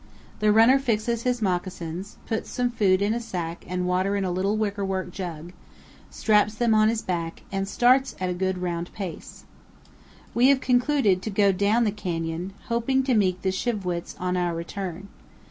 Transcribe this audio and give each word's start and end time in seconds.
The 0.39 0.51
runner 0.51 0.79
fixes 0.79 1.21
his 1.21 1.43
moccasins, 1.43 2.17
puts 2.25 2.49
some 2.49 2.71
food 2.71 3.03
in 3.03 3.13
a 3.13 3.19
sack 3.19 3.63
and 3.67 3.85
water 3.87 4.15
in 4.15 4.25
a 4.25 4.31
little 4.31 4.57
wickerwork 4.57 5.11
jug, 5.11 5.53
straps 6.09 6.55
them 6.55 6.73
on 6.73 6.89
his 6.89 7.03
back, 7.03 7.43
and 7.51 7.67
starts 7.67 8.15
at 8.19 8.27
a 8.27 8.33
good 8.33 8.57
round 8.57 8.91
pace. 8.93 9.43
We 10.33 10.47
have 10.47 10.59
concluded 10.59 11.21
to 11.21 11.29
go 11.29 11.51
down 11.51 11.83
the 11.83 11.91
canyon, 11.91 12.53
hoping 12.67 13.03
to 13.03 13.13
meet 13.13 13.43
the 13.43 13.51
Shi'vwits 13.51 14.19
on 14.19 14.37
our 14.37 14.55
return. 14.55 15.07